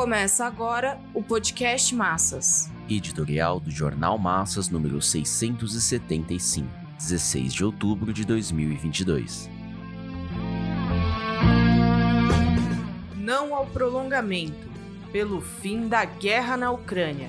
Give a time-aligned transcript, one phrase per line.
[0.00, 2.70] Começa agora o podcast Massas.
[2.88, 6.66] Editorial do Jornal Massas número 675,
[6.96, 9.50] 16 de outubro de 2022.
[13.14, 14.70] Não ao prolongamento,
[15.12, 17.28] pelo fim da guerra na Ucrânia.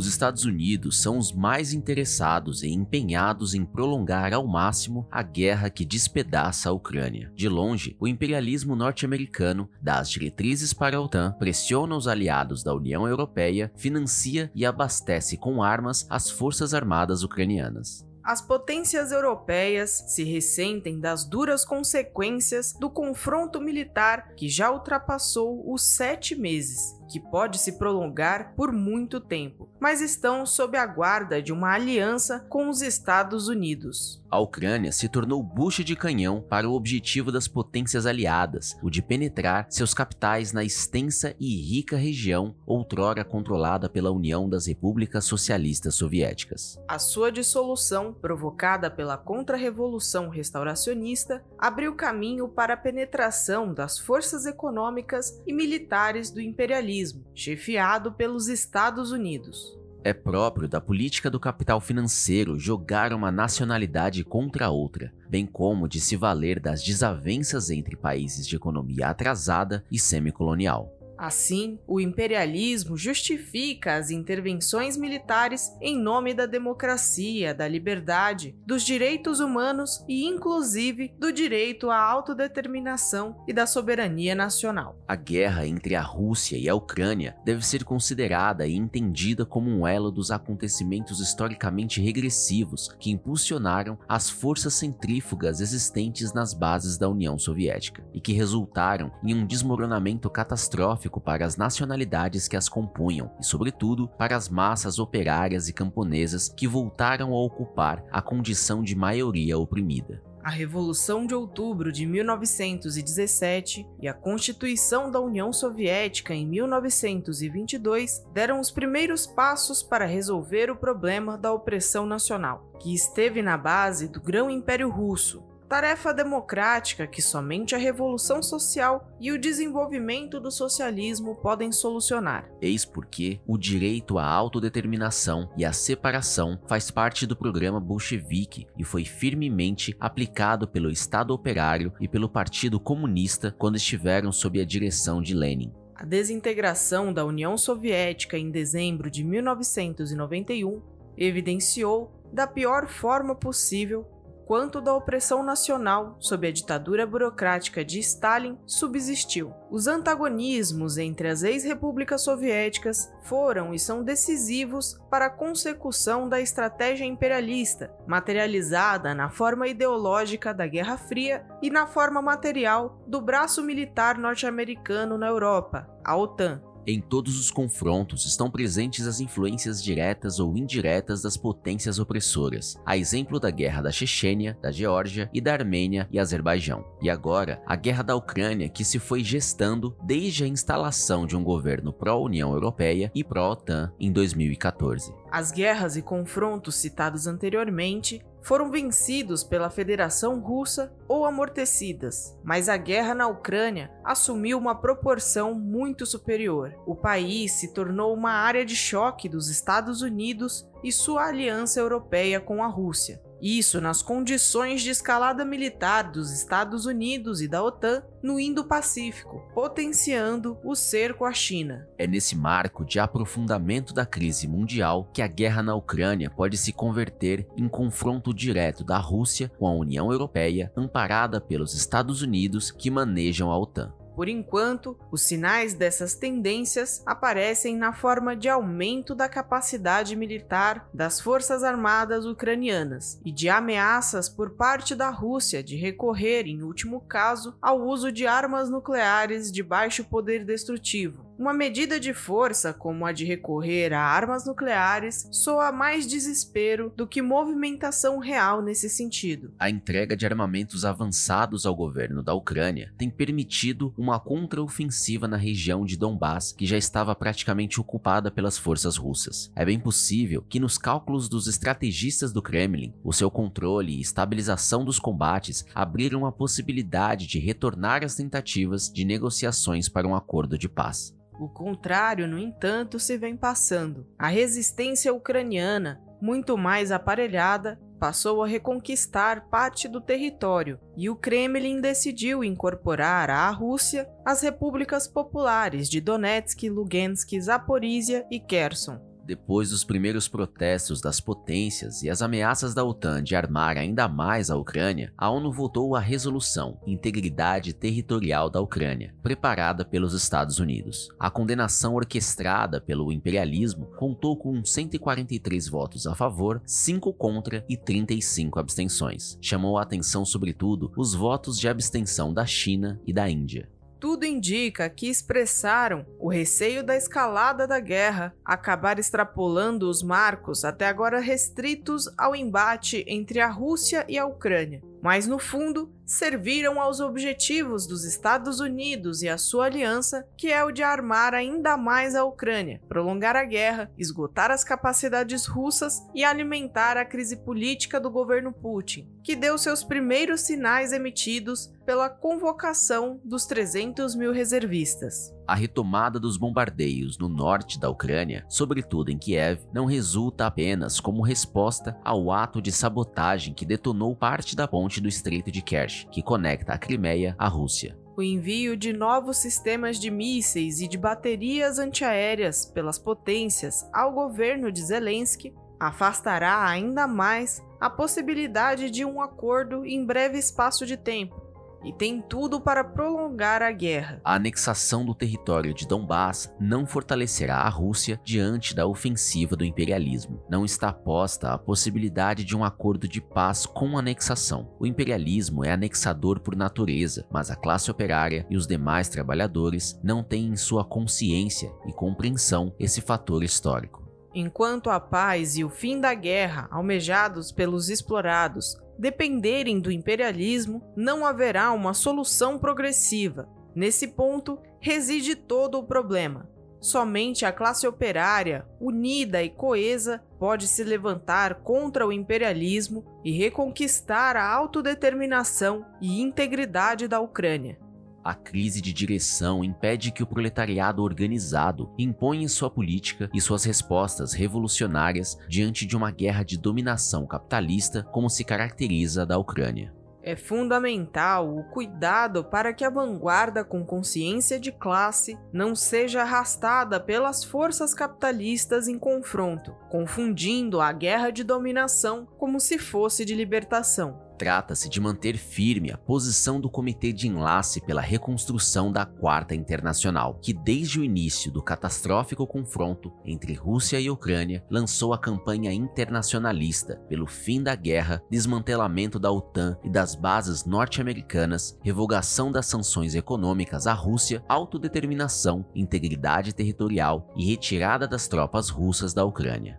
[0.00, 5.68] Os Estados Unidos são os mais interessados e empenhados em prolongar ao máximo a guerra
[5.68, 7.30] que despedaça a Ucrânia.
[7.36, 12.74] De longe, o imperialismo norte-americano dá as diretrizes para a OTAN, pressiona os aliados da
[12.74, 18.02] União Europeia, financia e abastece com armas as forças armadas ucranianas.
[18.24, 25.82] As potências europeias se ressentem das duras consequências do confronto militar que já ultrapassou os
[25.82, 31.52] sete meses que pode se prolongar por muito tempo, mas estão sob a guarda de
[31.52, 34.22] uma aliança com os Estados Unidos.
[34.30, 39.02] A Ucrânia se tornou bucha de canhão para o objetivo das potências aliadas, o de
[39.02, 45.96] penetrar seus capitais na extensa e rica região outrora controlada pela União das Repúblicas Socialistas
[45.96, 46.78] Soviéticas.
[46.86, 55.42] A sua dissolução, provocada pela contra-revolução restauracionista, abriu caminho para a penetração das forças econômicas
[55.44, 56.99] e militares do imperialismo
[57.34, 59.78] chefiado pelos Estados Unidos.
[60.02, 66.00] É próprio da política do capital financeiro jogar uma nacionalidade contra outra, bem como de
[66.00, 70.99] se valer das desavenças entre países de economia atrasada e semicolonial.
[71.20, 79.38] Assim, o imperialismo justifica as intervenções militares em nome da democracia, da liberdade, dos direitos
[79.38, 84.98] humanos e, inclusive, do direito à autodeterminação e da soberania nacional.
[85.06, 89.86] A guerra entre a Rússia e a Ucrânia deve ser considerada e entendida como um
[89.86, 97.38] elo dos acontecimentos historicamente regressivos que impulsionaram as forças centrífugas existentes nas bases da União
[97.38, 103.44] Soviética e que resultaram em um desmoronamento catastrófico para as nacionalidades que as compunham e,
[103.44, 109.58] sobretudo, para as massas operárias e camponesas que voltaram a ocupar a condição de maioria
[109.58, 110.22] oprimida.
[110.42, 118.58] A Revolução de Outubro de 1917 e a Constituição da União Soviética em 1922 deram
[118.58, 124.18] os primeiros passos para resolver o problema da opressão nacional, que esteve na base do
[124.18, 131.36] Grão Império Russo, tarefa democrática que somente a revolução social e o desenvolvimento do socialismo
[131.36, 132.50] podem solucionar.
[132.60, 138.82] Eis porque o direito à autodeterminação e à separação faz parte do programa bolchevique e
[138.82, 145.22] foi firmemente aplicado pelo Estado Operário e pelo Partido Comunista quando estiveram sob a direção
[145.22, 145.72] de Lenin.
[145.94, 150.82] A desintegração da União Soviética em dezembro de 1991
[151.16, 154.04] evidenciou, da pior forma possível,
[154.50, 159.54] quanto da opressão nacional sob a ditadura burocrática de Stalin subsistiu.
[159.70, 167.04] Os antagonismos entre as ex-repúblicas soviéticas foram e são decisivos para a consecução da estratégia
[167.04, 174.18] imperialista, materializada na forma ideológica da Guerra Fria e na forma material do braço militar
[174.18, 176.60] norte-americano na Europa, a OTAN.
[176.86, 182.96] Em todos os confrontos estão presentes as influências diretas ou indiretas das potências opressoras, a
[182.96, 186.84] exemplo da guerra da Chechênia, da Geórgia e da Armênia e Azerbaijão.
[187.02, 191.44] E agora, a guerra da Ucrânia que se foi gestando desde a instalação de um
[191.44, 195.14] governo pró-União Europeia e pró-OTAN em 2014.
[195.30, 202.76] As guerras e confrontos citados anteriormente foram vencidos pela Federação Russa ou amortecidas, mas a
[202.76, 206.74] guerra na Ucrânia assumiu uma proporção muito superior.
[206.86, 212.40] O país se tornou uma área de choque dos Estados Unidos e sua aliança europeia
[212.40, 213.20] com a Rússia.
[213.40, 220.58] Isso nas condições de escalada militar dos Estados Unidos e da OTAN no Indo-Pacífico, potenciando
[220.62, 221.88] o cerco à China.
[221.96, 226.72] É nesse marco de aprofundamento da crise mundial que a guerra na Ucrânia pode se
[226.72, 232.90] converter em confronto direto da Rússia com a União Europeia, amparada pelos Estados Unidos que
[232.90, 233.99] manejam a OTAN.
[234.20, 241.18] Por enquanto, os sinais dessas tendências aparecem na forma de aumento da capacidade militar das
[241.18, 247.56] Forças Armadas ucranianas e de ameaças por parte da Rússia de recorrer, em último caso,
[247.62, 253.12] ao uso de armas nucleares de baixo poder destrutivo, Uma medida de força, como a
[253.12, 259.50] de recorrer a armas nucleares, soa mais desespero do que movimentação real nesse sentido.
[259.58, 265.82] A entrega de armamentos avançados ao governo da Ucrânia tem permitido uma contraofensiva na região
[265.86, 269.50] de Donbass, que já estava praticamente ocupada pelas forças russas.
[269.56, 274.84] É bem possível que, nos cálculos dos estrategistas do Kremlin, o seu controle e estabilização
[274.84, 280.68] dos combates abriram a possibilidade de retornar às tentativas de negociações para um acordo de
[280.68, 281.18] paz.
[281.40, 284.06] O contrário, no entanto, se vem passando.
[284.18, 291.80] A resistência ucraniana, muito mais aparelhada, passou a reconquistar parte do território e o Kremlin
[291.80, 299.09] decidiu incorporar à Rússia as repúblicas populares de Donetsk, Lugansk, Zaporizhia e Kherson.
[299.24, 304.50] Depois dos primeiros protestos das potências e as ameaças da OTAN de armar ainda mais
[304.50, 311.08] a Ucrânia, a ONU votou a Resolução Integridade Territorial da Ucrânia, preparada pelos Estados Unidos.
[311.18, 318.58] A condenação orquestrada pelo imperialismo contou com 143 votos a favor, 5 contra e 35
[318.58, 319.38] abstenções.
[319.40, 323.68] Chamou a atenção, sobretudo, os votos de abstenção da China e da Índia.
[324.00, 330.86] Tudo indica que expressaram o receio da escalada da guerra acabar extrapolando os marcos até
[330.86, 337.00] agora restritos ao embate entre a Rússia e a Ucrânia mas no fundo serviram aos
[337.00, 342.14] objetivos dos Estados Unidos e a sua aliança, que é o de armar ainda mais
[342.14, 348.10] a Ucrânia, prolongar a guerra, esgotar as capacidades russas e alimentar a crise política do
[348.10, 355.32] governo Putin, que deu seus primeiros sinais emitidos pela convocação dos 300 mil reservistas.
[355.50, 361.24] A retomada dos bombardeios no norte da Ucrânia, sobretudo em Kiev, não resulta apenas como
[361.24, 366.22] resposta ao ato de sabotagem que detonou parte da ponte do Estreito de Kerch, que
[366.22, 367.98] conecta a Crimeia à Rússia.
[368.16, 374.70] O envio de novos sistemas de mísseis e de baterias antiaéreas pelas potências ao governo
[374.70, 381.39] de Zelensky afastará ainda mais a possibilidade de um acordo em breve espaço de tempo,
[381.84, 384.20] e tem tudo para prolongar a guerra.
[384.24, 390.42] A anexação do território de Donbass não fortalecerá a Rússia diante da ofensiva do imperialismo.
[390.48, 394.74] Não está posta a possibilidade de um acordo de paz com anexação.
[394.78, 400.22] O imperialismo é anexador por natureza, mas a classe operária e os demais trabalhadores não
[400.22, 404.00] têm em sua consciência e compreensão esse fator histórico.
[404.32, 411.24] Enquanto a paz e o fim da guerra, almejados pelos explorados, dependerem do imperialismo, não
[411.24, 413.48] haverá uma solução progressiva.
[413.74, 416.48] Nesse ponto reside todo o problema.
[416.80, 424.36] Somente a classe operária, unida e coesa, pode se levantar contra o imperialismo e reconquistar
[424.36, 427.78] a autodeterminação e integridade da Ucrânia.
[428.22, 434.34] A crise de direção impede que o proletariado organizado imponha sua política e suas respostas
[434.34, 439.94] revolucionárias diante de uma guerra de dominação capitalista como se caracteriza da Ucrânia.
[440.22, 447.00] É fundamental o cuidado para que a vanguarda com consciência de classe não seja arrastada
[447.00, 454.29] pelas forças capitalistas em confronto, confundindo a guerra de dominação como se fosse de libertação.
[454.40, 460.38] Trata-se de manter firme a posição do Comitê de Enlace pela Reconstrução da Quarta Internacional,
[460.40, 466.96] que desde o início do catastrófico confronto entre Rússia e Ucrânia lançou a campanha internacionalista
[467.06, 473.86] pelo fim da guerra, desmantelamento da OTAN e das bases norte-americanas, revogação das sanções econômicas
[473.86, 479.78] à Rússia, autodeterminação, integridade territorial e retirada das tropas russas da Ucrânia.